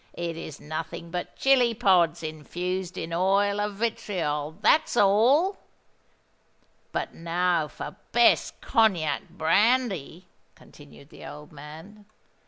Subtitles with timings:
[0.13, 5.59] It's nothing but chili pods infused in oil of vitriol—that's all!
[6.91, 10.25] But now for Best Cognac Brandy,"
[10.55, 12.05] continued the old man.